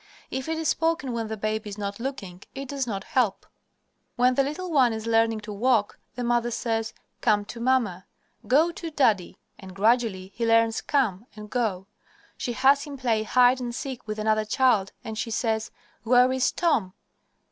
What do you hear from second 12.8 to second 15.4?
him play hide and seek with another child, and she